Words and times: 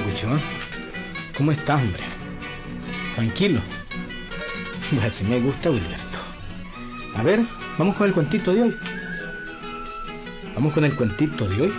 tal? 0.00 0.40
¿Cómo 1.36 1.52
estás, 1.52 1.80
hombre? 1.80 2.02
Tranquilo. 3.14 3.60
Así 5.06 5.24
me 5.24 5.40
gusta, 5.40 5.70
Wilberto. 5.70 6.18
A 7.14 7.22
ver, 7.22 7.40
vamos 7.78 7.96
con 7.96 8.08
el 8.08 8.14
cuentito 8.14 8.52
de 8.52 8.62
hoy. 8.62 8.76
Vamos 10.54 10.74
con 10.74 10.84
el 10.84 10.94
cuentito 10.94 11.48
de 11.48 11.62
hoy. 11.62 11.74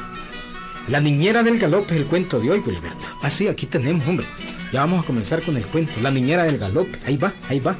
La 0.87 0.99
niñera 0.99 1.43
del 1.43 1.57
galope 1.57 1.95
es 1.95 2.01
el 2.01 2.07
cuento 2.07 2.39
de 2.39 2.51
hoy, 2.51 2.59
Wilberto. 2.59 3.07
Ah, 3.21 3.29
sí, 3.29 3.47
aquí 3.47 3.65
tenemos, 3.65 4.07
hombre. 4.07 4.27
Ya 4.71 4.81
vamos 4.81 5.03
a 5.03 5.07
comenzar 5.07 5.41
con 5.41 5.57
el 5.57 5.65
cuento. 5.65 5.93
La 6.01 6.11
niñera 6.11 6.43
del 6.43 6.57
galope. 6.57 6.99
Ahí 7.05 7.17
va, 7.17 7.33
ahí 7.49 7.59
va. 7.59 7.77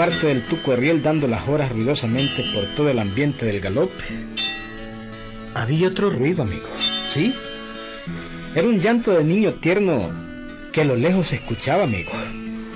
Aparte 0.00 0.28
del 0.28 0.40
tuco 0.40 0.74
Riel 0.74 1.02
dando 1.02 1.28
las 1.28 1.46
horas 1.46 1.70
ruidosamente 1.72 2.42
por 2.54 2.64
todo 2.74 2.88
el 2.88 2.98
ambiente 2.98 3.44
del 3.44 3.60
galope, 3.60 4.02
había 5.52 5.88
otro 5.88 6.08
ruido, 6.08 6.42
amigo. 6.42 6.70
¿Sí? 7.12 7.34
Era 8.54 8.66
un 8.66 8.80
llanto 8.80 9.12
de 9.12 9.22
niño 9.22 9.56
tierno 9.60 10.10
que 10.72 10.80
a 10.80 10.84
lo 10.86 10.96
lejos 10.96 11.26
se 11.26 11.34
escuchaba, 11.34 11.82
amigo. 11.82 12.12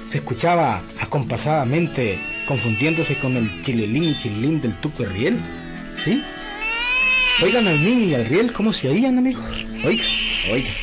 Se 0.07 0.19
escuchaba 0.19 0.83
acompasadamente, 1.01 2.19
confundiéndose 2.47 3.15
con 3.15 3.39
el 3.39 3.63
chilelín 3.63 4.05
y 4.05 4.19
chilín 4.19 4.61
del 4.61 4.75
tuco 4.75 5.07
Riel. 5.07 5.39
¿Sí? 5.97 6.23
Oigan 7.43 7.67
al 7.67 7.83
niño 7.83 8.05
y 8.05 8.15
al 8.17 8.27
riel 8.27 8.53
cómo 8.53 8.71
se 8.71 8.91
oían, 8.91 9.17
amigos. 9.17 9.47
Oigan, 9.83 10.07
oigan. 10.53 10.75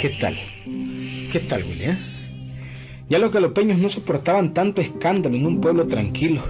¿Qué 0.00 0.10
tal? 0.10 0.36
¿Qué 1.32 1.40
tal, 1.40 1.64
William? 1.64 1.96
Ya 3.08 3.18
los 3.18 3.32
galopeños 3.32 3.78
no 3.78 3.88
soportaban 3.88 4.54
tanto 4.54 4.80
escándalo 4.80 5.34
en 5.34 5.44
un 5.44 5.60
pueblo 5.60 5.88
tranquilo, 5.88 6.40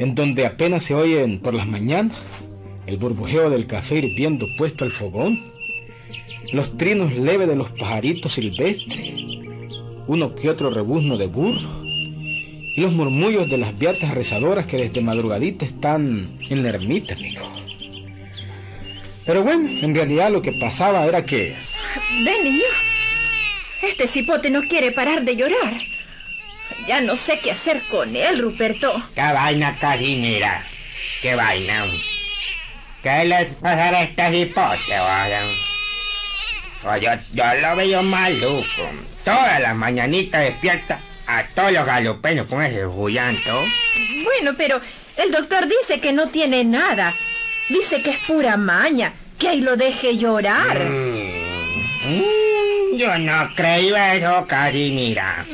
en 0.00 0.16
donde 0.16 0.46
apenas 0.46 0.82
se 0.82 0.96
oyen 0.96 1.38
por 1.38 1.54
las 1.54 1.68
mañanas 1.68 2.16
el 2.86 2.96
burbujeo 2.96 3.50
del 3.50 3.68
café 3.68 3.98
hirviendo 3.98 4.46
puesto 4.58 4.84
al 4.84 4.90
fogón, 4.90 5.38
los 6.52 6.76
trinos 6.76 7.14
leves 7.14 7.46
de 7.46 7.54
los 7.54 7.70
pajaritos 7.70 8.32
silvestres, 8.32 9.38
uno 10.08 10.34
que 10.34 10.50
otro 10.50 10.68
rebuzno 10.70 11.16
de 11.16 11.26
burro, 11.26 11.84
y 11.84 12.80
los 12.80 12.92
murmullos 12.92 13.48
de 13.48 13.58
las 13.58 13.78
beatas 13.78 14.12
rezadoras 14.12 14.66
que 14.66 14.78
desde 14.78 15.02
madrugadita 15.02 15.64
están 15.64 16.36
en 16.50 16.62
la 16.64 16.70
ermita, 16.70 17.14
amigo. 17.14 17.48
Pero 19.24 19.44
bueno, 19.44 19.68
en 19.68 19.94
realidad 19.94 20.32
lo 20.32 20.42
que 20.42 20.52
pasaba 20.52 21.06
era 21.06 21.24
que 21.24 21.54
Ven, 22.24 22.44
niño. 22.44 22.64
Este 23.82 24.06
cipote 24.06 24.50
no 24.50 24.62
quiere 24.62 24.92
parar 24.92 25.22
de 25.22 25.36
llorar. 25.36 25.74
Ya 26.86 27.00
no 27.00 27.16
sé 27.16 27.38
qué 27.40 27.52
hacer 27.52 27.80
con 27.90 28.14
él, 28.16 28.40
Ruperto. 28.40 28.92
¿Qué 29.14 29.20
vaina, 29.20 29.76
Casimira? 29.78 30.62
¿Qué 31.20 31.34
vaina? 31.34 31.84
¿Qué 33.02 33.24
les 33.24 33.54
pasará 33.56 33.98
a 33.98 34.02
este 34.02 34.30
cipote, 34.30 34.98
vaya? 34.98 35.42
Oh, 36.84 36.96
yo, 36.96 37.10
yo 37.32 37.44
lo 37.60 37.76
veo 37.76 38.02
maluco. 38.02 38.90
Todas 39.24 39.60
las 39.60 39.76
mañanitas 39.76 40.40
despierta 40.42 40.98
a 41.28 41.44
todos 41.54 41.72
los 41.72 41.86
galopeños 41.86 42.46
con 42.48 42.62
ese 42.62 42.84
bullanto. 42.86 43.64
Bueno, 44.24 44.52
pero 44.56 44.80
el 45.16 45.30
doctor 45.30 45.68
dice 45.68 46.00
que 46.00 46.12
no 46.12 46.28
tiene 46.28 46.64
nada. 46.64 47.12
Dice 47.68 48.02
que 48.02 48.10
es 48.10 48.18
pura 48.26 48.56
maña, 48.56 49.14
que 49.38 49.48
ahí 49.48 49.60
lo 49.60 49.76
deje 49.76 50.16
llorar. 50.16 50.78
Mm, 50.84 51.11
yo 52.96 53.18
no 53.18 53.48
creo 53.54 53.96
eso, 53.96 54.46
Casimira. 54.46 55.44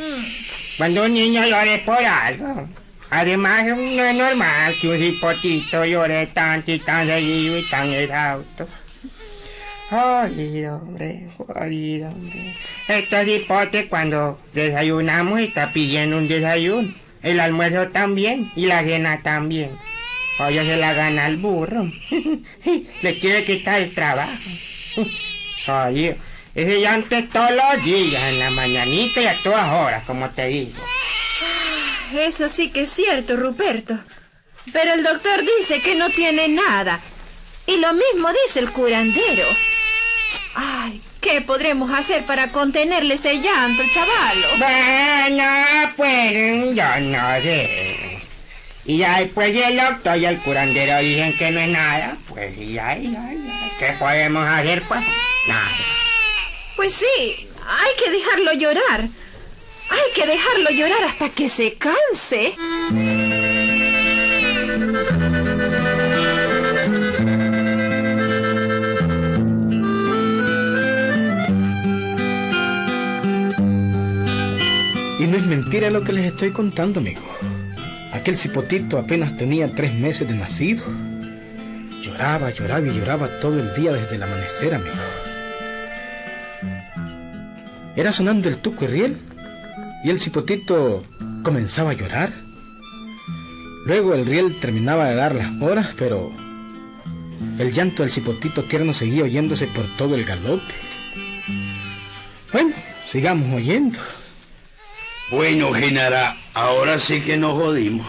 Cuando 0.77 1.05
un 1.05 1.15
niño 1.15 1.47
llore 1.47 1.79
por 1.85 1.99
algo. 2.05 2.69
Además, 3.11 3.65
no 3.67 4.05
es 4.05 4.15
normal 4.15 4.75
que 4.81 4.89
un 4.89 4.99
cipotito 4.99 5.85
llore 5.85 6.27
tanto 6.27 6.71
y 6.71 6.79
tan 6.79 7.07
seguido 7.07 7.59
y 7.59 7.63
tan 7.63 7.91
exhausto. 7.93 8.69
Jodido, 9.89 10.77
hombre, 10.77 11.31
jodido, 11.37 12.11
hombre. 12.11 12.55
Estos 12.87 13.25
cipotes 13.25 13.87
cuando 13.87 14.39
desayunamos 14.53 15.41
está 15.41 15.73
pidiendo 15.73 16.19
un 16.19 16.29
desayuno. 16.29 16.93
El 17.23 17.41
almuerzo 17.41 17.89
también 17.89 18.53
y 18.55 18.67
la 18.67 18.83
cena 18.83 19.23
también. 19.23 19.71
Oye, 20.41 20.63
se 20.65 20.77
la 20.77 20.93
gana 20.93 21.25
al 21.25 21.39
burro. 21.39 21.91
Le 23.03 23.19
quiere 23.19 23.43
quitar 23.45 23.81
el 23.81 23.95
trabajo. 23.95 24.31
Jodido. 25.67 26.17
Ese 26.59 26.81
llanto 26.81 27.15
es 27.15 27.31
todos 27.31 27.53
los 27.53 27.85
días, 27.85 28.21
en 28.21 28.41
la 28.41 28.51
mañanita 28.51 29.21
y 29.21 29.27
a 29.29 29.43
todas 29.45 29.71
horas, 29.71 30.03
como 30.05 30.29
te 30.31 30.47
digo. 30.47 30.85
Eso 32.13 32.49
sí 32.49 32.71
que 32.71 32.81
es 32.81 32.91
cierto, 32.91 33.37
Ruperto. 33.37 33.97
Pero 34.73 34.95
el 34.95 35.05
doctor 35.05 35.41
dice 35.57 35.81
que 35.81 35.95
no 35.95 36.11
tiene 36.11 36.49
nada. 36.49 36.99
Y 37.65 37.77
lo 37.77 37.93
mismo 37.93 38.29
dice 38.45 38.59
el 38.59 38.73
curandero. 38.73 39.47
Ay, 40.57 41.01
¿qué 41.21 41.43
podremos 41.43 41.97
hacer 41.97 42.25
para 42.25 42.49
contenerle 42.49 43.15
ese 43.15 43.41
llanto, 43.41 43.85
chavalo? 43.95 44.49
Bueno, 44.59 45.45
pues 45.97 46.75
yo 46.75 47.01
no 47.03 47.41
sé. 47.41 48.19
Y 48.85 49.05
ahí 49.05 49.31
pues 49.33 49.55
el 49.55 49.77
doctor 49.77 50.19
y 50.19 50.25
el 50.25 50.39
curandero 50.39 50.99
dicen 50.99 51.39
que 51.39 51.53
no 51.53 51.61
es 51.61 51.69
nada. 51.69 52.17
Pues 52.27 52.59
y 52.59 52.81
ahí, 52.81 53.15
ahí, 53.15 53.49
ahí. 53.49 53.73
¿Qué 53.79 53.93
podemos 53.97 54.45
hacer 54.45 54.83
pues? 54.83 55.03
Nada. 55.47 55.98
Pues 56.79 56.95
sí, 56.95 57.49
hay 57.67 57.91
que 57.99 58.09
dejarlo 58.09 58.53
llorar. 58.53 59.01
Hay 59.01 60.13
que 60.15 60.25
dejarlo 60.25 60.71
llorar 60.71 61.03
hasta 61.09 61.29
que 61.29 61.49
se 61.49 61.75
canse. 61.75 62.55
Y 75.19 75.27
no 75.27 75.37
es 75.37 75.47
mentira 75.47 75.91
lo 75.91 76.05
que 76.05 76.13
les 76.13 76.27
estoy 76.27 76.53
contando, 76.53 77.01
amigo. 77.01 77.23
Aquel 78.13 78.39
cipotito 78.39 78.99
apenas 78.99 79.37
tenía 79.37 79.75
tres 79.75 79.95
meses 79.95 80.29
de 80.29 80.35
nacido. 80.37 80.85
Lloraba, 82.03 82.51
lloraba 82.51 82.87
y 82.87 82.97
lloraba 82.97 83.41
todo 83.41 83.59
el 83.59 83.75
día 83.75 83.93
desde 83.93 84.15
el 84.15 84.23
amanecer, 84.23 84.77
amigo. 84.77 84.95
Era 87.99 88.13
sonando 88.13 88.49
el 88.49 88.59
tuco 88.59 88.85
y 88.85 88.87
riel 88.87 89.19
y 90.05 90.11
el 90.11 90.21
cipotito 90.21 91.05
comenzaba 91.43 91.91
a 91.91 91.95
llorar. 91.95 92.33
Luego 93.87 94.15
el 94.15 94.25
riel 94.25 94.55
terminaba 94.61 95.09
de 95.09 95.17
dar 95.17 95.35
las 95.35 95.61
horas, 95.61 95.89
pero 95.99 96.31
el 97.59 97.73
llanto 97.73 98.05
del 98.05 98.13
cipotito 98.13 98.63
tierno 98.63 98.95
seguía 98.95 99.25
oyéndose 99.25 99.67
por 99.67 99.85
todo 99.97 100.15
el 100.15 100.25
galope. 100.25 100.73
Bueno, 102.53 102.73
sigamos 103.11 103.53
oyendo. 103.53 103.99
Bueno, 105.33 105.73
Genara, 105.73 106.37
ahora 106.55 107.01
sí 107.01 107.21
que 107.21 107.37
nos 107.37 107.59
jodimos. 107.59 108.07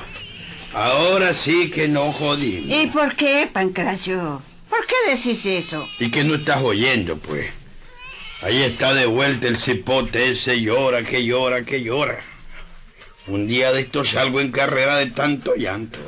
Ahora 0.75 1.33
sí 1.33 1.71
que 1.71 1.87
nos 1.87 2.15
jodimos. 2.15 2.69
¿Y 2.69 2.85
por 2.91 3.15
qué, 3.15 3.49
Pancracio? 3.51 4.39
¿Por 4.69 4.85
qué 4.85 5.15
decís 5.15 5.43
eso? 5.47 5.89
¿Y 5.97 6.11
que 6.11 6.23
no 6.23 6.35
estás 6.35 6.61
oyendo, 6.61 7.17
pues? 7.17 7.58
Ahí 8.41 8.63
está 8.63 8.93
de 8.93 9.05
vuelta 9.05 9.47
el 9.47 9.57
cipote 9.57 10.29
ese, 10.29 10.61
llora, 10.61 11.03
que 11.03 11.25
llora, 11.25 11.63
que 11.63 11.83
llora. 11.83 12.19
Un 13.27 13.47
día 13.47 13.73
de 13.73 13.81
esto 13.81 14.05
salgo 14.05 14.39
en 14.39 14.51
carrera 14.51 14.95
de 14.95 15.07
tanto 15.07 15.55
llanto. 15.55 15.99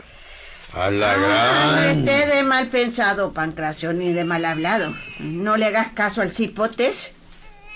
A 0.74 0.90
la 0.90 1.18
gran... 1.18 2.00
esté 2.00 2.28
de 2.28 2.44
mal 2.44 2.70
pensado, 2.70 3.34
Pancracio, 3.34 3.92
ni 3.92 4.14
de 4.14 4.24
mal 4.24 4.46
hablado. 4.46 4.96
No 5.20 5.58
le 5.58 5.66
hagas 5.66 5.90
caso 5.90 6.22
al 6.22 6.32
cipotes. 6.32 7.12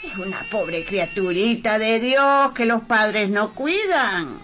Es 0.04 0.18
una 0.18 0.40
pobre 0.50 0.86
criaturita 0.86 1.78
de 1.78 2.00
Dios 2.00 2.54
que 2.54 2.66
los 2.66 2.84
padres 2.84 3.30
no 3.30 3.54
cuidan. 3.54 4.40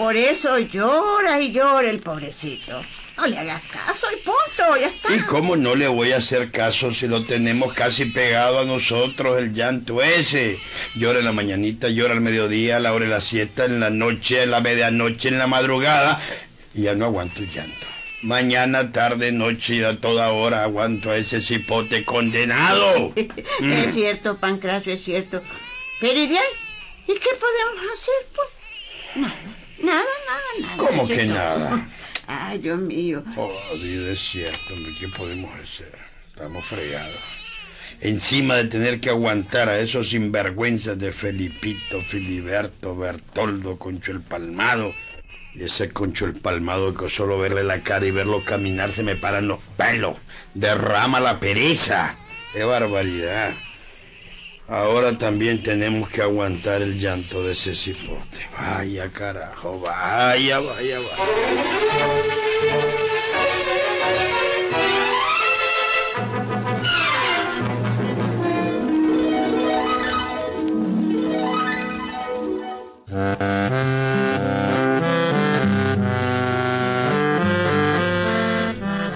Por 0.00 0.16
eso 0.16 0.58
llora 0.58 1.42
y 1.42 1.52
llora 1.52 1.90
el 1.90 2.00
pobrecito. 2.00 2.82
No 3.18 3.26
le 3.26 3.36
hagas 3.36 3.60
caso 3.64 4.06
y 4.10 4.16
punto, 4.24 4.80
ya 4.80 4.86
está. 4.86 5.14
¿Y 5.14 5.18
cómo 5.24 5.56
no 5.56 5.74
le 5.74 5.88
voy 5.88 6.12
a 6.12 6.16
hacer 6.16 6.50
caso 6.50 6.90
si 6.90 7.06
lo 7.06 7.22
tenemos 7.22 7.74
casi 7.74 8.06
pegado 8.06 8.60
a 8.60 8.64
nosotros, 8.64 9.36
el 9.36 9.52
llanto 9.52 10.00
ese? 10.00 10.58
Llora 10.96 11.18
en 11.18 11.26
la 11.26 11.32
mañanita, 11.32 11.90
llora 11.90 12.14
al 12.14 12.22
mediodía, 12.22 12.78
a 12.78 12.80
la 12.80 12.94
hora 12.94 13.04
de 13.04 13.10
la 13.10 13.20
siesta, 13.20 13.66
en 13.66 13.78
la 13.78 13.90
noche, 13.90 14.42
en 14.42 14.52
la 14.52 14.62
medianoche, 14.62 15.28
en 15.28 15.36
la 15.36 15.46
madrugada. 15.46 16.18
Y 16.74 16.84
ya 16.84 16.94
no 16.94 17.04
aguanto 17.04 17.42
el 17.42 17.52
llanto. 17.52 17.86
Mañana, 18.22 18.92
tarde, 18.92 19.32
noche 19.32 19.74
y 19.74 19.82
a 19.82 19.98
toda 19.98 20.30
hora 20.30 20.62
aguanto 20.62 21.10
a 21.10 21.18
ese 21.18 21.42
cipote 21.42 22.06
condenado. 22.06 23.12
Es 23.60 23.92
cierto, 23.92 24.38
Pancracio, 24.38 24.94
es 24.94 25.04
cierto. 25.04 25.42
Pero 26.00 26.18
¿y 26.18 26.26
de 26.26 26.38
ahí? 26.38 26.52
¿Y 27.06 27.12
qué 27.18 27.30
podemos 27.38 27.92
hacer, 27.92 28.14
pues? 28.34 28.48
Nada, 29.16 29.59
nada, 29.82 30.02
nada, 30.02 30.40
nada. 30.60 30.76
¿Cómo 30.76 31.06
que 31.06 31.24
todo. 31.24 31.34
nada? 31.34 31.88
Ay, 32.26 32.58
Dios 32.58 32.78
mío. 32.78 33.24
Oh, 33.36 33.52
Dios, 33.82 34.08
es 34.08 34.20
cierto, 34.20 34.74
¿qué 34.98 35.08
podemos 35.16 35.50
hacer? 35.54 35.92
Estamos 36.28 36.64
fregados. 36.64 37.40
Encima 38.00 38.54
de 38.54 38.64
tener 38.64 39.00
que 39.00 39.10
aguantar 39.10 39.68
a 39.68 39.78
esos 39.78 40.10
sinvergüenzas 40.10 40.98
de 40.98 41.12
Felipito, 41.12 42.00
Filiberto, 42.00 42.96
Bertoldo, 42.96 43.78
Concho 43.78 44.12
el 44.12 44.20
Palmado. 44.22 44.94
Y 45.54 45.64
ese 45.64 45.90
Concho 45.90 46.24
el 46.24 46.32
Palmado 46.34 46.94
que 46.94 47.08
solo 47.08 47.38
verle 47.38 47.64
la 47.64 47.82
cara 47.82 48.06
y 48.06 48.10
verlo 48.10 48.44
caminar 48.44 48.90
se 48.90 49.02
me 49.02 49.16
paran 49.16 49.48
los 49.48 49.58
pelos. 49.76 50.16
Derrama 50.54 51.20
la 51.20 51.40
pereza. 51.40 52.14
¡Qué 52.54 52.64
barbaridad! 52.64 53.52
Ahora 54.70 55.18
también 55.18 55.64
tenemos 55.64 56.08
que 56.08 56.22
aguantar 56.22 56.80
el 56.80 56.96
llanto 56.96 57.42
de 57.42 57.54
ese 57.54 57.74
cipote. 57.74 58.48
Vaya 58.56 59.10
carajo, 59.10 59.80
vaya, 59.80 60.60
vaya, 60.60 61.00
vaya. 61.00 62.30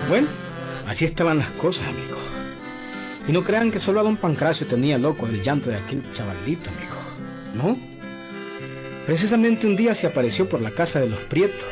Bueno, 0.09 0.27
así 0.89 1.05
estaban 1.05 1.39
las 1.39 1.51
cosas, 1.51 1.87
amigo. 1.87 2.14
Y 3.27 3.33
no 3.33 3.43
crean 3.43 3.71
que 3.71 3.81
solo 3.81 4.01
a 4.01 4.03
don 4.03 4.17
Pancracio 4.17 4.67
tenía 4.67 4.99
loco 4.99 5.27
el 5.27 5.43
llanto 5.43 5.71
de 5.71 5.77
aquel 5.77 6.11
chavalito, 6.13 6.71
amigo. 6.71 6.97
¿No? 7.55 7.79
Precisamente 9.07 9.67
un 9.67 9.77
día 9.77 9.95
se 9.95 10.07
apareció 10.07 10.49
por 10.49 10.61
la 10.61 10.71
casa 10.71 11.01
de 11.01 11.09
los 11.09 11.21
Prietos, 11.21 11.67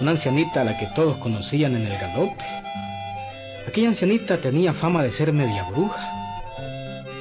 una 0.00 0.12
ancianita 0.12 0.62
a 0.62 0.64
la 0.64 0.78
que 0.78 0.88
todos 0.94 1.16
conocían 1.18 1.74
en 1.76 1.82
el 1.82 1.98
galope. 1.98 2.44
Aquella 3.68 3.88
ancianita 3.88 4.40
tenía 4.40 4.72
fama 4.72 5.02
de 5.02 5.10
ser 5.10 5.32
media 5.32 5.64
bruja. 5.70 6.08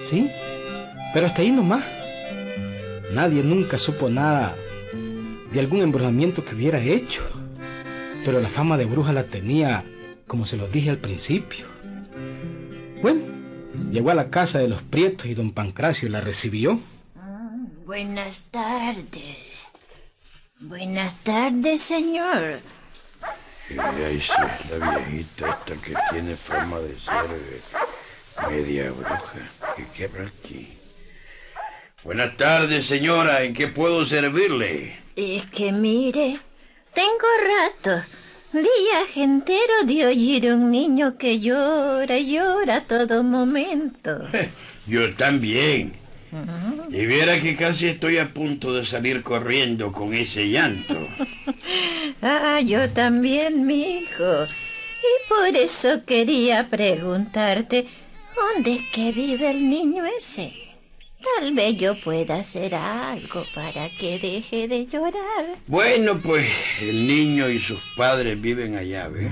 ¿Sí? 0.03 0.29
Pero 1.13 1.27
hasta 1.27 1.41
ahí 1.41 1.51
nomás. 1.51 1.83
Nadie 3.13 3.43
nunca 3.43 3.77
supo 3.77 4.09
nada 4.09 4.55
de 5.51 5.59
algún 5.59 5.81
embrujamiento 5.81 6.45
que 6.45 6.55
hubiera 6.55 6.79
hecho. 6.79 7.23
Pero 8.23 8.39
la 8.39 8.49
fama 8.49 8.77
de 8.77 8.85
bruja 8.85 9.13
la 9.13 9.23
tenía, 9.23 9.83
como 10.27 10.45
se 10.45 10.57
lo 10.57 10.67
dije 10.67 10.89
al 10.89 10.97
principio. 10.97 11.65
Bueno, 13.01 13.21
llegó 13.91 14.11
a 14.11 14.15
la 14.15 14.29
casa 14.29 14.59
de 14.59 14.67
los 14.67 14.81
Prietos 14.81 15.27
y 15.27 15.33
don 15.33 15.51
Pancracio 15.51 16.09
la 16.09 16.21
recibió. 16.21 16.79
Buenas 17.85 18.49
tardes. 18.51 19.65
Buenas 20.59 21.13
tardes, 21.23 21.81
señor. 21.81 22.59
Y 23.69 23.79
ahí 23.79 24.19
sí, 24.19 24.31
la 24.77 24.97
viejita 24.97 25.49
esta 25.49 25.81
que 25.81 25.95
tiene 26.11 26.35
fama 26.35 26.79
de 26.79 26.99
ser 26.99 27.25
eh, 27.31 27.61
media 28.49 28.91
bruja. 28.91 29.75
¿Qué 29.75 29.85
quebra 29.95 30.27
aquí? 30.27 30.77
Buenas 32.03 32.35
tardes, 32.37 32.87
señora. 32.87 33.43
¿En 33.43 33.53
qué 33.53 33.67
puedo 33.67 34.05
servirle? 34.05 34.97
Es 35.15 35.45
que 35.47 35.71
mire, 35.71 36.39
tengo 36.93 37.27
rato, 37.83 38.03
días 38.51 39.15
enteros 39.15 39.85
de 39.85 40.05
oír 40.05 40.51
un 40.51 40.71
niño 40.71 41.17
que 41.17 41.39
llora, 41.39 42.17
llora 42.17 42.77
a 42.77 42.81
todo 42.81 43.23
momento. 43.23 44.21
Yo 44.87 45.13
también. 45.15 45.93
Y 46.89 47.05
viera 47.07 47.39
que 47.39 47.55
casi 47.55 47.87
estoy 47.87 48.17
a 48.17 48.33
punto 48.33 48.73
de 48.73 48.85
salir 48.85 49.23
corriendo 49.23 49.91
con 49.91 50.13
ese 50.13 50.47
llanto. 50.49 50.95
Ah, 52.21 52.59
yo 52.59 52.89
también, 52.89 53.65
mi 53.65 53.99
hijo. 53.99 54.43
Y 54.43 55.29
por 55.29 55.55
eso 55.55 56.03
quería 56.05 56.67
preguntarte, 56.67 57.87
¿dónde 58.35 58.73
es 58.73 58.81
que 58.89 59.13
vive 59.13 59.51
el 59.51 59.69
niño 59.69 60.03
ese? 60.05 60.68
Tal 61.21 61.53
vez 61.53 61.77
yo 61.77 61.95
pueda 61.95 62.39
hacer 62.39 62.75
algo 62.75 63.43
para 63.53 63.89
que 63.89 64.19
deje 64.19 64.67
de 64.67 64.85
llorar. 64.85 65.57
Bueno, 65.67 66.17
pues 66.17 66.47
el 66.81 67.07
niño 67.07 67.49
y 67.49 67.59
sus 67.59 67.95
padres 67.97 68.39
viven 68.39 68.75
allá, 68.75 69.07
¿ve? 69.09 69.31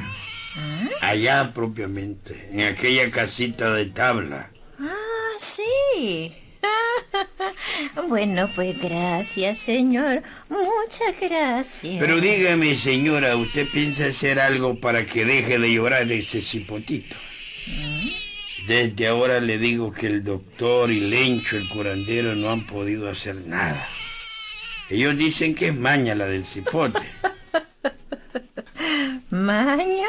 Allá 1.01 1.51
propiamente, 1.53 2.49
en 2.51 2.61
aquella 2.61 3.09
casita 3.11 3.73
de 3.73 3.85
tabla. 3.85 4.51
Ah, 4.79 5.35
sí. 5.37 6.33
Bueno, 8.07 8.49
pues 8.55 8.79
gracias, 8.79 9.59
señor. 9.59 10.23
Muchas 10.49 11.19
gracias. 11.19 11.95
Pero 11.99 12.19
dígame, 12.19 12.75
señora, 12.75 13.35
¿usted 13.35 13.67
piensa 13.67 14.05
hacer 14.05 14.39
algo 14.39 14.79
para 14.79 15.05
que 15.05 15.25
deje 15.25 15.59
de 15.59 15.73
llorar 15.73 16.11
ese 16.11 16.41
cipotito? 16.41 17.15
Desde 18.67 19.07
ahora 19.07 19.39
le 19.39 19.57
digo 19.57 19.93
que 19.93 20.07
el 20.07 20.25
doctor 20.25 20.91
y 20.91 20.99
Lencho, 20.99 21.55
el 21.55 21.69
curandero, 21.69 22.35
no 22.35 22.49
han 22.49 22.67
podido 22.67 23.09
hacer 23.09 23.35
nada. 23.35 23.87
Ellos 24.89 25.17
dicen 25.17 25.55
que 25.55 25.67
es 25.67 25.75
maña 25.75 26.15
la 26.15 26.27
del 26.27 26.45
cipote. 26.45 26.99
¿Maña? 29.29 30.07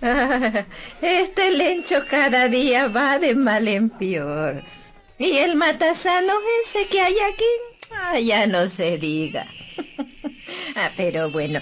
Este 1.02 1.50
lencho 1.50 2.04
cada 2.08 2.48
día 2.48 2.86
va 2.86 3.18
de 3.18 3.34
mal 3.34 3.66
en 3.66 3.90
peor. 3.90 4.62
Y 5.18 5.38
el 5.38 5.56
matasano 5.56 6.32
ese 6.62 6.86
que 6.86 7.00
hay 7.00 7.16
aquí, 7.18 7.90
ah, 7.92 8.20
ya 8.20 8.46
no 8.46 8.68
se 8.68 8.98
diga. 8.98 9.46
Ah, 10.76 10.90
pero 10.96 11.28
bueno, 11.30 11.60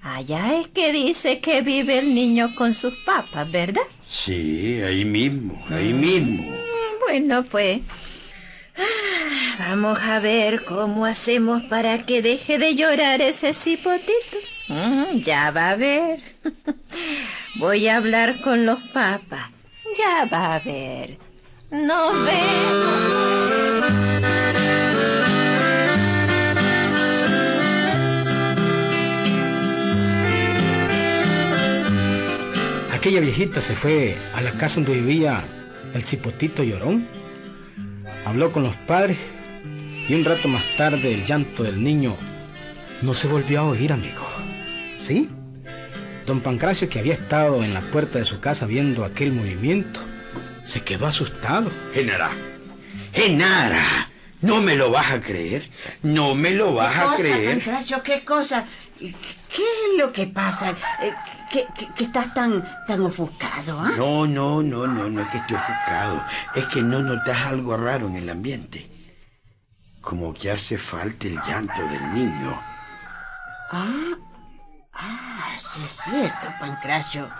allá 0.00 0.60
es 0.60 0.68
que 0.68 0.92
dice 0.92 1.40
que 1.40 1.62
vive 1.62 1.98
el 1.98 2.14
niño 2.14 2.54
con 2.54 2.72
sus 2.72 2.94
papas, 3.04 3.50
¿verdad? 3.50 3.82
Sí, 4.16 4.80
ahí 4.82 5.04
mismo, 5.04 5.60
ahí 5.70 5.92
mismo. 5.92 6.54
Bueno, 7.00 7.42
pues. 7.42 7.80
ah, 8.76 9.56
Vamos 9.58 9.98
a 10.00 10.20
ver 10.20 10.64
cómo 10.64 11.04
hacemos 11.04 11.62
para 11.64 11.98
que 11.98 12.22
deje 12.22 12.58
de 12.58 12.74
llorar 12.76 13.20
ese 13.20 13.52
cipotito. 13.52 14.38
Mm, 14.68 15.20
ya 15.20 15.50
va 15.50 15.70
a 15.70 15.76
ver. 15.76 16.22
Voy 17.56 17.88
a 17.88 17.96
hablar 17.96 18.40
con 18.40 18.64
los 18.64 18.80
papas. 18.88 19.50
Ya 19.98 20.26
va 20.32 20.54
a 20.54 20.60
ver. 20.60 21.18
Nos 21.70 22.12
vemos. 22.24 23.63
Aquella 33.04 33.20
viejita 33.20 33.60
se 33.60 33.76
fue 33.76 34.16
a 34.34 34.40
la 34.40 34.52
casa 34.52 34.76
donde 34.76 34.94
vivía 34.94 35.44
el 35.92 36.02
cipotito 36.02 36.62
llorón. 36.62 37.06
Habló 38.24 38.50
con 38.50 38.62
los 38.62 38.76
padres 38.76 39.18
y 40.08 40.14
un 40.14 40.24
rato 40.24 40.48
más 40.48 40.64
tarde 40.78 41.12
el 41.12 41.26
llanto 41.26 41.64
del 41.64 41.84
niño 41.84 42.16
no 43.02 43.12
se 43.12 43.28
volvió 43.28 43.60
a 43.60 43.64
oír, 43.64 43.92
amigo. 43.92 44.26
¿Sí? 45.02 45.28
Don 46.24 46.40
Pancracio, 46.40 46.88
que 46.88 46.98
había 46.98 47.12
estado 47.12 47.62
en 47.62 47.74
la 47.74 47.82
puerta 47.82 48.18
de 48.18 48.24
su 48.24 48.40
casa 48.40 48.64
viendo 48.64 49.04
aquel 49.04 49.32
movimiento, 49.32 50.00
se 50.64 50.80
quedó 50.80 51.06
asustado. 51.06 51.70
Genara, 51.92 52.30
Genara, 53.12 54.08
¿no 54.40 54.62
me 54.62 54.76
lo 54.76 54.90
vas 54.90 55.12
a 55.12 55.20
creer? 55.20 55.68
¿No 56.02 56.34
me 56.34 56.52
lo 56.52 56.72
vas 56.72 56.94
¿Qué 56.94 57.02
a 57.02 57.16
creer? 57.16 57.58
Pancracio, 57.58 58.02
¿Qué 58.02 58.24
cosa? 58.24 58.64
¿Qué 59.54 59.62
es 59.62 59.98
lo 59.98 60.12
que 60.12 60.26
pasa? 60.26 60.70
Eh, 61.00 61.14
¿Qué, 61.50 61.66
qué- 61.78 61.88
qué 61.96 62.04
estás 62.04 62.34
tan, 62.34 62.64
tan 62.86 63.00
ofuscado, 63.02 63.78
ah? 63.80 63.92
No, 63.96 64.26
no, 64.26 64.62
no, 64.62 64.86
no, 64.86 65.08
no 65.08 65.22
es 65.22 65.28
que 65.28 65.38
esté 65.38 65.54
ofuscado. 65.54 66.24
Es 66.54 66.66
que 66.66 66.82
no 66.82 67.00
notas 67.00 67.46
algo 67.46 67.76
raro 67.76 68.08
en 68.08 68.16
el 68.16 68.28
ambiente. 68.28 68.90
Como 70.00 70.34
que 70.34 70.50
hace 70.50 70.76
falta 70.76 71.26
el 71.28 71.40
llanto 71.40 71.80
del 71.88 72.14
niño. 72.14 72.60
Ah, 73.70 74.16
ah, 74.92 75.56
sí 75.58 75.82
es 75.84 75.92
cierto, 76.04 76.48
Pancracio. 76.58 77.30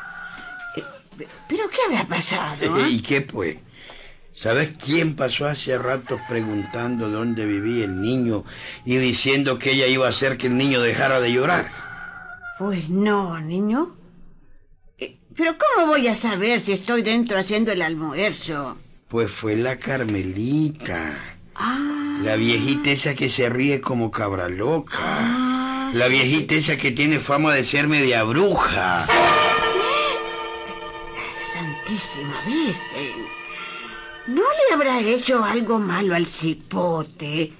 Eh, 0.76 0.85
pe- 1.18 1.28
¿Pero 1.49 1.68
qué 1.68 1.78
habrá 1.88 2.06
pasado? 2.06 2.75
ah? 2.76 2.88
¿Y 2.88 3.02
qué 3.02 3.21
pues? 3.23 3.56
¿Sabes 4.33 4.75
quién 4.85 5.14
pasó 5.14 5.47
hace 5.47 5.78
rato 5.78 6.21
preguntando 6.28 7.09
dónde 7.09 7.44
vivía 7.47 7.85
el 7.85 8.00
niño 8.00 8.44
y 8.85 8.97
diciendo 8.97 9.59
que 9.61 9.73
ella 9.73 9.87
iba 9.87 10.06
a 10.06 10.11
hacer 10.11 10.37
que 10.38 10.49
el 10.49 10.56
niño 10.56 10.80
dejara 10.80 11.21
de 11.21 11.33
llorar? 11.33 11.83
Pues 12.58 12.88
no, 12.88 13.40
niño. 13.40 13.96
Eh, 14.99 15.18
¿Pero 15.37 15.56
cómo 15.58 15.88
voy 15.88 16.06
a 16.08 16.14
saber 16.14 16.61
si 16.61 16.73
estoy 16.73 17.02
dentro 17.02 17.38
haciendo 17.38 17.73
el 17.73 17.82
almuerzo? 17.82 18.76
Pues 19.08 19.30
fue 19.30 19.56
la 19.56 19.78
Carmelita. 19.78 21.12
Ah, 21.54 22.18
La 22.23 22.37
viejita 22.37 22.90
esa 22.90 23.14
que 23.14 23.28
se 23.30 23.49
ríe 23.49 23.80
como 23.80 24.11
cabra 24.11 24.49
loca. 24.49 25.90
La 25.92 26.08
viejita 26.08 26.54
esa 26.54 26.76
que 26.76 26.90
tiene 26.90 27.20
fama 27.20 27.52
de 27.54 27.64
ser 27.64 27.87
media 27.87 28.25
bruja. 28.25 29.06
Santísima 31.52 32.40
Virgen. 32.44 33.26
¿No 34.26 34.42
le 34.42 34.75
habrá 34.75 35.00
hecho 35.00 35.44
algo 35.44 35.78
malo 35.78 36.14
al 36.14 36.26
cipote? 36.26 37.52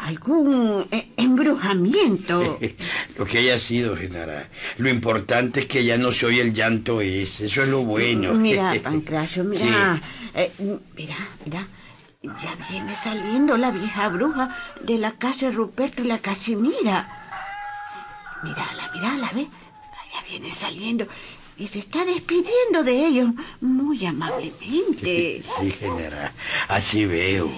¿Algún 0.00 0.86
eh, 0.90 1.10
embrujamiento? 1.18 2.58
lo 3.18 3.24
que 3.26 3.38
haya 3.38 3.58
sido, 3.58 3.94
Genara. 3.94 4.48
Lo 4.78 4.88
importante 4.88 5.60
es 5.60 5.66
que 5.66 5.84
ya 5.84 5.98
no 5.98 6.10
se 6.10 6.24
oye 6.24 6.40
el 6.40 6.54
llanto 6.54 7.02
ese. 7.02 7.46
Eso 7.46 7.62
es 7.62 7.68
lo 7.68 7.84
bueno. 7.84 8.32
Mira, 8.32 8.74
Pancracio, 8.82 9.44
mira. 9.44 10.00
Eh, 10.34 10.52
mira, 10.96 11.16
mira. 11.44 11.68
Ya 12.22 12.56
viene 12.70 12.96
saliendo 12.96 13.56
la 13.58 13.70
vieja 13.70 14.08
bruja 14.08 14.56
de 14.82 14.98
la 14.98 15.12
casa 15.12 15.46
de 15.46 15.52
Ruperto 15.52 16.02
y 16.02 16.06
la 16.06 16.18
Casimira. 16.18 17.08
Mírala, 18.42 18.90
mírala, 18.94 19.32
¿ve? 19.34 19.48
Ya 20.12 20.22
viene 20.28 20.52
saliendo 20.52 21.06
y 21.58 21.66
se 21.66 21.78
está 21.78 22.04
despidiendo 22.06 22.82
de 22.82 23.06
ellos 23.06 23.28
muy 23.60 24.04
amablemente. 24.06 25.42
Sí, 25.60 25.70
general, 25.70 26.32
así 26.68 27.04
veo. 27.04 27.50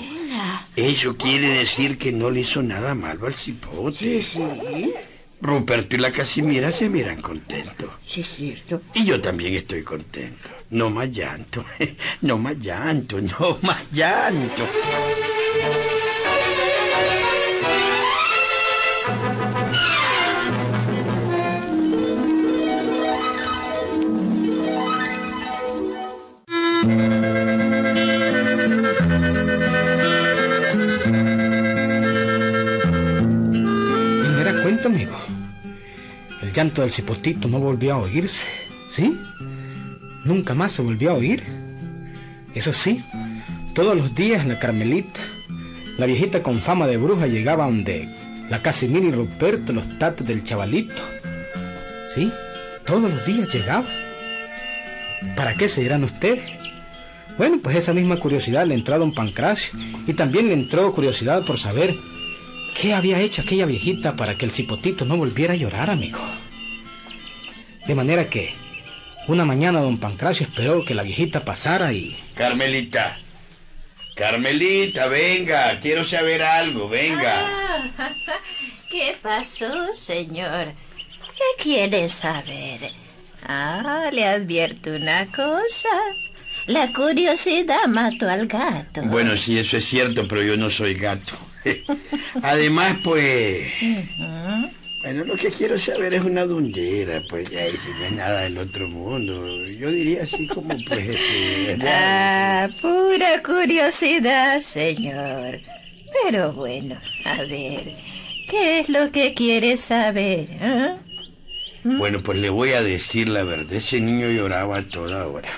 Eso 0.77 1.17
quiere 1.17 1.49
decir 1.49 1.99
que 1.99 2.13
no 2.13 2.31
le 2.31 2.41
hizo 2.41 2.63
nada 2.63 2.95
malo 2.95 3.27
al 3.27 3.35
cipote. 3.35 3.99
Sí, 3.99 4.23
sí. 4.23 4.93
Ruperto 5.41 5.97
y 5.97 5.99
la 5.99 6.13
Casimira 6.13 6.71
se 6.71 6.89
miran 6.89 7.21
contentos. 7.21 7.91
Sí, 8.07 8.21
es 8.21 8.29
cierto. 8.29 8.81
Y 8.95 9.05
yo 9.05 9.21
también 9.21 9.55
estoy 9.55 9.83
contento. 9.83 10.49
No 10.71 10.89
más 10.89 11.11
llanto, 11.11 11.65
no 12.23 12.39
más 12.39 12.59
llanto, 12.59 13.21
no 13.21 13.59
más 13.63 13.91
llanto. 13.93 14.67
El 36.53 36.57
llanto 36.57 36.83
del 36.83 36.93
cipotito 36.93 37.49
no 37.49 37.59
volvió 37.61 37.95
a 37.95 37.97
oírse, 37.97 38.47
¿sí? 38.91 39.19
Nunca 40.23 40.53
más 40.53 40.73
se 40.73 40.83
volvió 40.83 41.13
a 41.13 41.15
oír. 41.15 41.43
Eso 42.55 42.75
sí, 42.75 43.03
todos 43.75 43.97
los 43.97 44.15
días 44.15 44.45
la 44.45 44.59
Carmelita, 44.59 45.23
la 45.97 46.05
viejita 46.05 46.43
con 46.43 46.59
fama 46.59 46.87
de 46.87 46.99
bruja, 46.99 47.27
llegaba 47.27 47.65
donde 47.65 48.07
la 48.51 48.61
Casimira 48.61 49.07
y 49.07 49.13
Ruperto, 49.13 49.73
los 49.73 49.99
tatos 49.99 50.27
del 50.27 50.45
chavalito. 50.45 51.03
¿Sí? 52.15 52.31
Todos 52.85 53.11
los 53.11 53.25
días 53.25 53.51
llegaba. 53.51 53.87
¿Para 55.35 55.55
qué 55.55 55.71
se 55.71 55.81
dirán 55.81 56.05
ustedes? 56.05 56.43
Bueno, 57.39 57.61
pues 57.63 57.77
esa 57.77 57.95
misma 57.95 58.19
curiosidad 58.19 58.67
le 58.67 58.75
entró 58.75 58.95
a 58.95 58.99
don 58.99 59.15
Pancracio 59.15 59.73
y 60.07 60.13
también 60.13 60.49
le 60.49 60.53
entró 60.53 60.93
curiosidad 60.93 61.47
por 61.47 61.59
saber 61.59 61.95
qué 62.79 62.93
había 62.93 63.21
hecho 63.21 63.41
aquella 63.41 63.65
viejita 63.65 64.17
para 64.17 64.35
que 64.35 64.45
el 64.45 64.51
cipotito 64.51 65.07
no 65.07 65.17
volviera 65.17 65.55
a 65.55 65.57
llorar, 65.57 65.89
amigo. 65.89 66.19
De 67.87 67.95
manera 67.95 68.29
que 68.29 68.55
una 69.29 69.45
mañana 69.45 69.81
don 69.81 69.99
Pancracio 69.99 70.47
esperó 70.47 70.85
que 70.85 70.95
la 70.95 71.03
viejita 71.03 71.45
pasara 71.45 71.93
y... 71.93 72.17
Carmelita, 72.35 73.17
Carmelita, 74.15 75.07
venga, 75.09 75.79
quiero 75.81 76.05
saber 76.05 76.43
algo, 76.43 76.89
venga. 76.89 77.47
Ah, 77.99 78.11
¿Qué 78.91 79.17
pasó, 79.23 79.95
señor? 79.95 80.75
¿Qué 81.37 81.63
quiere 81.63 82.09
saber? 82.09 82.81
Ah, 83.47 84.11
le 84.13 84.27
advierto 84.27 84.91
una 84.91 85.27
cosa. 85.27 85.89
La 86.67 86.93
curiosidad 86.93 87.87
mató 87.89 88.29
al 88.29 88.47
gato. 88.47 89.03
Bueno, 89.03 89.37
sí, 89.37 89.59
eso 89.59 89.77
es 89.79 89.85
cierto, 89.87 90.29
pero 90.29 90.43
yo 90.43 90.57
no 90.57 90.71
soy 90.71 90.95
gato. 90.95 91.35
Además, 92.43 92.99
pues... 93.03 93.73
Bueno, 95.03 95.25
lo 95.25 95.37
que 95.37 95.51
quiero 95.51 95.79
saber 95.81 96.15
es 96.15 96.23
una 96.23 96.47
dundera, 96.47 97.23
pues 97.29 97.51
ya, 97.51 97.67
y 97.67 97.73
si 97.73 97.91
no 97.91 98.05
es 98.05 98.13
nada 98.13 98.43
del 98.43 98.57
otro 98.59 98.89
mundo. 98.89 99.67
Yo 99.67 99.91
diría 99.91 100.23
así 100.23 100.47
como, 100.47 100.69
pues, 100.87 101.09
este... 101.09 101.79
Ah, 101.83 102.69
pura 102.81 103.43
curiosidad, 103.43 104.61
señor. 104.61 105.61
Pero 106.23 106.53
bueno, 106.53 107.01
a 107.25 107.39
ver, 107.39 107.97
¿qué 108.49 108.79
es 108.79 108.89
lo 108.89 109.11
que 109.11 109.35
quiere 109.35 109.77
saber? 109.77 110.47
ah? 110.61 110.97
Bueno, 111.85 112.23
pues 112.23 112.39
le 112.39 112.51
voy 112.51 112.73
a 112.73 112.83
decir 112.83 113.29
la 113.29 113.43
verdad. 113.43 113.73
Ese 113.73 114.01
niño 114.01 114.31
lloraba 114.31 114.79
a 114.79 114.87
toda 114.87 115.27
hora. 115.27 115.51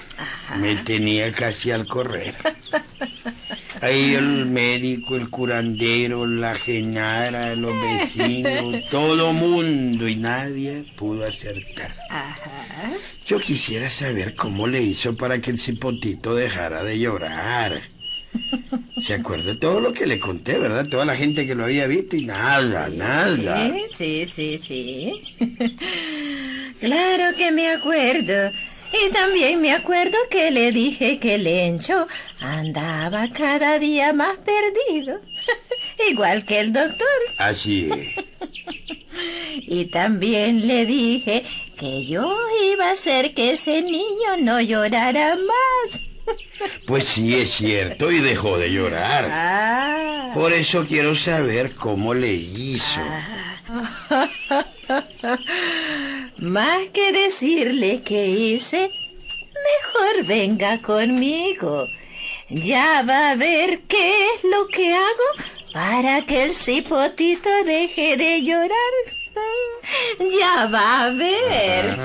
Me 0.59 0.75
tenía 0.77 1.31
casi 1.33 1.71
al 1.71 1.87
correr. 1.87 2.35
Ahí 3.85 4.15
el 4.15 4.47
médico, 4.47 5.15
el 5.15 5.29
curandero, 5.29 6.27
la 6.27 6.55
genara, 6.55 7.55
los 7.55 7.75
vecinos, 7.79 8.83
todo 8.91 9.35
mundo 9.35 10.09
y 10.09 10.17
nadie 10.17 10.87
pudo 10.97 11.27
acertar. 11.27 11.95
Ajá. 12.09 12.95
Yo 13.27 13.39
quisiera 13.39 13.91
saber 13.91 14.35
cómo 14.37 14.67
le 14.67 14.81
hizo 14.81 15.15
para 15.15 15.39
que 15.39 15.51
el 15.51 15.59
cipotito 15.61 16.35
dejara 16.35 16.83
de 16.83 16.99
llorar. 16.99 17.83
¿Se 19.03 19.13
acuerda 19.13 19.55
todo 19.61 19.81
lo 19.81 19.93
que 19.93 20.07
le 20.07 20.19
conté, 20.19 20.59
verdad? 20.59 20.87
Toda 20.89 21.05
la 21.05 21.15
gente 21.15 21.47
que 21.47 21.55
lo 21.55 21.65
había 21.65 21.87
visto 21.87 22.17
y 22.17 22.25
nada, 22.25 22.89
nada. 22.89 23.71
Sí, 23.87 24.25
sí, 24.25 24.27
sí, 24.27 24.59
sí. 24.59 25.37
claro 26.81 27.37
que 27.37 27.53
me 27.53 27.69
acuerdo. 27.69 28.51
Y 28.95 29.11
también 29.11 29.61
me 29.61 29.73
acuerdo 29.73 30.17
que 30.31 30.51
le 30.51 30.71
dije 30.71 31.19
que 31.19 31.39
Lencho 31.39 32.07
andaba 32.41 33.29
cada 33.31 33.79
día 33.79 34.13
más 34.13 34.37
perdido. 34.39 35.21
Igual 36.11 36.45
que 36.45 36.61
el 36.61 36.73
doctor. 36.73 37.09
Así 37.39 37.91
es. 37.91 38.25
Y 39.67 39.87
también 39.87 40.67
le 40.67 40.87
dije 40.87 41.45
que 41.79 42.07
yo 42.07 42.37
iba 42.73 42.89
a 42.89 42.93
hacer 42.93 43.35
que 43.35 43.53
ese 43.53 43.83
niño 43.83 44.37
no 44.41 44.61
llorara 44.61 45.37
más. 45.37 46.03
Pues 46.87 47.09
sí, 47.09 47.35
es 47.35 47.51
cierto, 47.51 48.11
y 48.11 48.21
dejó 48.21 48.57
de 48.57 48.73
llorar. 48.73 49.29
Ah. 49.31 50.31
Por 50.33 50.55
eso 50.55 50.87
quiero 50.87 51.15
saber 51.15 51.73
cómo 51.73 52.15
le 52.15 52.33
hizo. 52.33 53.01
Más 56.45 56.89
que 56.93 57.11
decirle 57.11 58.03
qué 58.03 58.27
hice, 58.27 58.91
mejor 58.91 60.27
venga 60.27 60.83
conmigo. 60.83 61.87
Ya 62.51 63.03
va 63.03 63.31
a 63.31 63.35
ver 63.35 63.81
qué 63.89 64.27
es 64.27 64.45
lo 64.45 64.67
que 64.69 64.93
hago 64.93 65.73
para 65.73 66.21
que 66.27 66.45
el 66.45 66.51
cipotito 66.53 67.49
deje 67.65 68.19
de 68.19 68.43
llorar. 68.43 68.69
Ya 70.39 70.67
va 70.67 71.05
a 71.07 71.11
ver. 71.13 71.99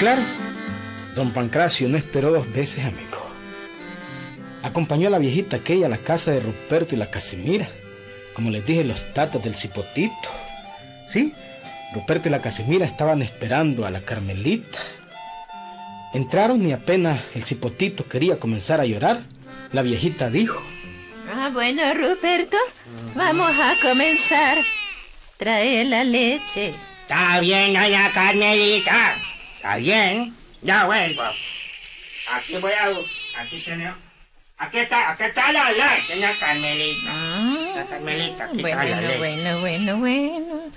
Claro, 0.00 0.22
don 1.14 1.32
Pancracio 1.32 1.88
no 1.88 1.96
esperó 1.96 2.32
dos 2.32 2.52
veces, 2.52 2.84
amigo. 2.84 3.27
Acompañó 4.68 5.08
a 5.08 5.10
la 5.10 5.18
viejita 5.18 5.56
aquella 5.56 5.86
a 5.86 5.88
la 5.88 5.96
casa 5.96 6.30
de 6.30 6.40
Ruperto 6.40 6.94
y 6.94 6.98
la 6.98 7.10
Casimira, 7.10 7.66
como 8.34 8.50
les 8.50 8.66
dije, 8.66 8.84
los 8.84 9.14
tatas 9.14 9.42
del 9.42 9.56
cipotito. 9.56 10.28
Sí, 11.08 11.32
Ruperto 11.94 12.28
y 12.28 12.30
la 12.30 12.42
Casimira 12.42 12.84
estaban 12.84 13.22
esperando 13.22 13.86
a 13.86 13.90
la 13.90 14.02
Carmelita. 14.02 14.78
Entraron 16.12 16.66
y 16.66 16.72
apenas 16.72 17.18
el 17.34 17.44
cipotito 17.44 18.06
quería 18.06 18.38
comenzar 18.38 18.78
a 18.78 18.84
llorar, 18.84 19.22
la 19.72 19.80
viejita 19.80 20.28
dijo, 20.28 20.62
Ah, 21.32 21.48
bueno, 21.50 21.82
Ruperto, 21.94 22.58
vamos 23.14 23.50
a 23.50 23.72
comenzar. 23.80 24.58
Trae 25.38 25.86
la 25.86 26.04
leche. 26.04 26.74
Está 27.00 27.40
bien, 27.40 27.72
doña 27.72 28.10
Carmelita. 28.12 29.14
Está 29.56 29.76
bien. 29.76 30.34
Ya 30.60 30.84
vuelvo. 30.84 31.22
Aquí 32.34 32.56
voy 32.60 32.72
a... 32.72 33.40
Aquí 33.40 33.62
tenemos... 33.64 34.07
Aquí 34.58 34.78
está, 34.78 35.12
aquí 35.12 35.22
está 35.22 35.52
la 35.52 35.70
leche, 35.70 36.14
doña 36.14 36.32
Carmelita. 36.38 37.12
La 37.76 37.84
Carmelita, 37.86 38.44
aquí 38.44 38.60
Bueno, 38.60 38.82
está 38.82 39.00
la 39.00 39.18
bueno, 39.18 39.60
bueno, 39.60 39.98
bueno. 39.98 40.72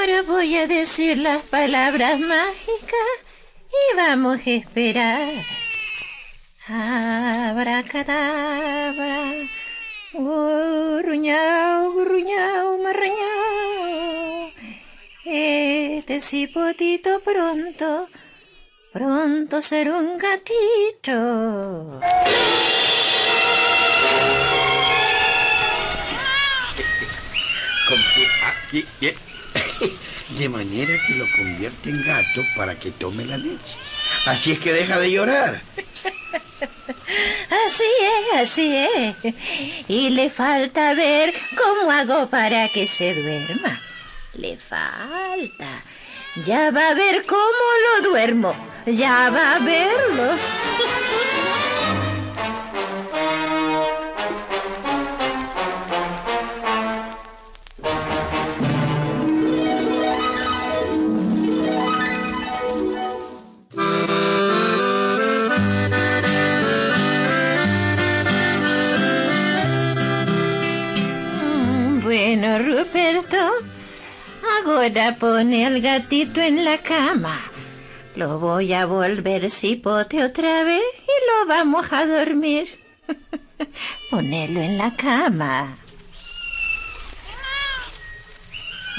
Ahora 0.00 0.22
voy 0.22 0.56
a 0.56 0.66
decir 0.66 1.18
las 1.18 1.42
palabras 1.42 2.18
mágicas 2.18 3.10
y 3.68 3.96
vamos 3.96 4.38
a 4.46 4.50
esperar. 4.50 5.28
Abracadabra, 6.66 8.14
gurruñao, 10.14 11.92
gurruñao, 11.92 12.78
marrañao. 12.78 14.50
Este 15.26 16.20
cipotito 16.20 17.20
pronto, 17.20 18.08
pronto 18.94 19.60
será 19.60 19.96
un 19.96 20.16
gatito. 20.16 22.00
Eh, 28.72 29.16
de 30.38 30.48
manera 30.48 30.94
que 31.06 31.14
lo 31.14 31.26
convierte 31.36 31.90
en 31.90 32.04
gato 32.04 32.42
para 32.56 32.78
que 32.78 32.92
tome 32.92 33.24
la 33.24 33.36
leche. 33.36 33.76
Así 34.26 34.52
es 34.52 34.60
que 34.60 34.72
deja 34.72 35.00
de 35.00 35.10
llorar. 35.10 35.60
Así 37.66 37.90
es, 38.00 38.40
así 38.40 38.76
es. 38.76 39.34
Y 39.88 40.10
le 40.10 40.30
falta 40.30 40.94
ver 40.94 41.34
cómo 41.56 41.90
hago 41.90 42.28
para 42.28 42.68
que 42.68 42.86
se 42.86 43.14
duerma. 43.14 43.80
Le 44.34 44.56
falta. 44.56 45.82
Ya 46.46 46.70
va 46.70 46.90
a 46.90 46.94
ver 46.94 47.26
cómo 47.26 47.64
lo 47.84 48.10
duermo. 48.10 48.73
Ya 48.86 49.30
va 49.30 49.56
a 49.56 49.58
verlo. 49.60 50.36
Bueno, 72.02 72.58
Ruperto, 72.58 73.36
ahora 74.66 75.16
pone 75.18 75.64
al 75.64 75.80
gatito 75.80 76.42
en 76.42 76.66
la 76.66 76.76
cama. 76.78 77.40
Lo 78.16 78.38
voy 78.38 78.72
a 78.72 78.86
volver 78.86 79.50
cipote 79.50 80.22
otra 80.22 80.62
vez 80.62 80.84
y 81.02 81.14
lo 81.26 81.48
vamos 81.48 81.92
a 81.92 82.06
dormir. 82.06 82.78
Ponelo 84.10 84.60
en 84.60 84.78
la 84.78 84.94
cama. 84.94 85.76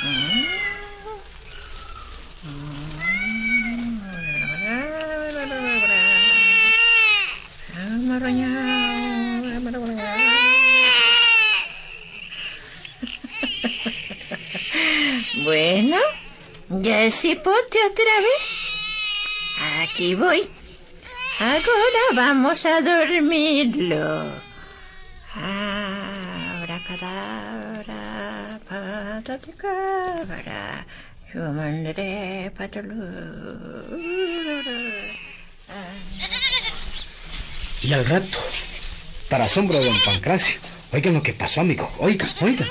Bueno, 15.44 15.98
ya 16.70 17.04
es 17.04 17.14
cipote 17.22 17.78
otra 17.86 18.20
vez. 18.20 18.65
Aquí 19.86 20.16
voy. 20.16 20.50
Ahora 21.40 22.04
vamos 22.16 22.66
a 22.66 22.82
dormirlo. 22.82 24.24
Ahora 25.36 26.80
cadabra, 26.88 28.60
pataticabra, 28.68 30.88
yumandere 31.32 32.52
patalu. 32.58 32.96
Y 37.84 37.94
al 37.94 38.06
rato, 38.08 38.40
para 39.30 39.46
asombro 39.46 39.78
de 39.78 39.86
don 39.86 40.00
Pancracio, 40.04 40.60
oigan 40.94 41.14
lo 41.14 41.22
que 41.22 41.34
pasó, 41.34 41.62
amigo. 41.62 41.94
Oigan, 42.00 42.32
oigan. 42.42 42.68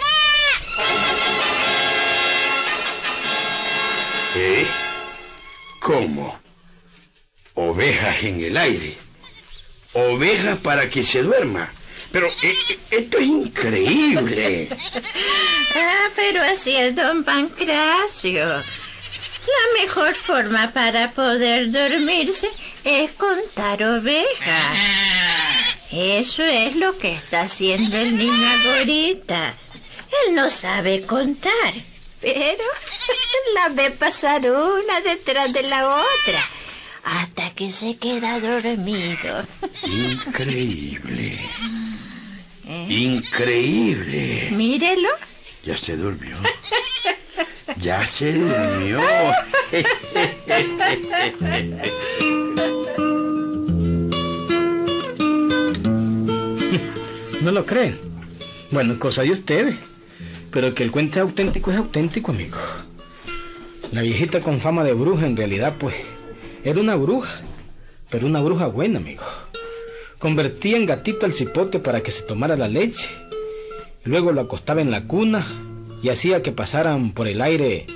¿Eh? 4.37 4.67
¿Cómo? 5.81 6.44
Ovejas 7.57 8.25
en 8.25 8.43
el 8.43 8.57
aire. 8.57 8.97
Ovejas 9.93 10.59
para 10.59 10.89
que 10.89 11.05
se 11.05 11.23
duerma. 11.23 11.73
Pero 12.11 12.27
eh, 12.27 12.33
eh, 12.43 12.79
esto 12.91 13.19
es 13.19 13.27
increíble. 13.27 14.69
Ah, 15.77 16.09
pero 16.15 16.41
así 16.41 16.77
es 16.77 16.95
don 16.95 17.25
Pancracio. 17.25 18.47
La 18.47 19.83
mejor 19.83 20.15
forma 20.15 20.73
para 20.73 21.11
poder 21.11 21.73
dormirse 21.73 22.49
es 22.85 23.11
contar 23.13 23.83
ovejas. 23.83 24.79
Eso 25.91 26.45
es 26.45 26.77
lo 26.77 26.97
que 26.97 27.13
está 27.13 27.43
haciendo 27.43 27.97
el 27.97 28.17
niño 28.17 28.49
ahorita. 28.77 29.57
Él 30.27 30.37
no 30.37 30.49
sabe 30.49 31.03
contar, 31.03 31.75
pero 32.21 32.65
la 33.55 33.69
ve 33.71 33.91
pasar 33.91 34.43
una 34.49 35.01
detrás 35.01 35.53
de 35.53 35.65
la 35.65 35.89
otra 35.89 36.41
hasta 37.05 37.51
que 37.51 37.71
se 37.71 37.97
queda 37.97 38.41
dormido. 38.41 39.47
Increíble. 39.87 41.39
Increíble. 42.89 44.49
Mírelo. 44.53 45.11
Ya 45.63 45.77
se 45.77 45.97
durmió. 45.97 46.37
Ya 47.77 48.05
se 48.07 48.33
durmió. 48.33 49.01
¿No 57.43 57.53
lo 57.53 57.67
creen? 57.67 57.99
Bueno, 58.71 58.99
cosa 58.99 59.23
de 59.23 59.31
ustedes. 59.33 59.77
Pero 60.51 60.73
que 60.73 60.83
el 60.85 60.91
cuento 60.91 61.19
es 61.19 61.23
auténtico 61.23 61.71
es 61.71 61.77
auténtico, 61.77 62.33
amigo. 62.33 62.59
La 63.93 64.03
viejita 64.03 64.41
con 64.41 64.61
fama 64.61 64.85
de 64.85 64.93
bruja, 64.93 65.27
en 65.27 65.37
realidad, 65.37 65.75
pues, 65.79 65.95
era 66.65 66.81
una 66.81 66.97
bruja. 66.97 67.41
Pero 68.11 68.27
una 68.27 68.41
bruja 68.41 68.67
buena, 68.67 68.99
amigo. 68.99 69.25
Convertía 70.19 70.77
en 70.77 70.87
gatito 70.87 71.27
al 71.27 71.33
cipote 71.33 71.79
para 71.79 72.03
que 72.03 72.11
se 72.11 72.23
tomara 72.23 72.57
la 72.57 72.69
leche. 72.69 73.09
Luego 74.05 74.33
lo 74.33 74.43
acostaba 74.43 74.81
en 74.81 74.91
la 74.91 75.07
cuna 75.07 75.45
y 76.03 76.09
hacía 76.09 76.43
que 76.43 76.53
pasaran 76.53 77.13
por 77.13 77.29
el 77.29 77.41
aire 77.41 77.87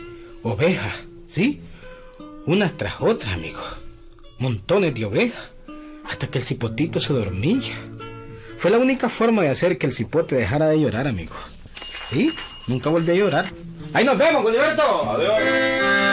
ovejas, 0.43 1.05
¿sí? 1.27 1.61
Unas 2.47 2.73
tras 2.77 3.01
otras, 3.01 3.35
amigo. 3.35 3.61
Montones 4.39 4.95
de 4.95 5.05
ovejas. 5.05 5.51
Hasta 6.05 6.27
que 6.27 6.39
el 6.39 6.45
cipotito 6.45 7.01
se 7.01 7.13
dormía. 7.13 7.75
Fue 8.59 8.71
la 8.71 8.79
única 8.79 9.09
forma 9.09 9.43
de 9.43 9.51
hacer 9.51 9.79
que 9.79 9.87
el 9.87 9.93
cipote 9.93 10.35
dejara 10.35 10.69
de 10.69 10.81
llorar, 10.81 11.07
amigo. 11.07 11.35
¿Sí? 11.81 12.33
Nunca 12.67 12.91
volvió 12.91 13.13
a 13.13 13.17
llorar. 13.17 13.53
¡Ahí 13.93 14.05
nos 14.05 14.19
vemos, 14.19 14.43
Gilberto! 14.45 15.11
Adiós. 15.11 16.08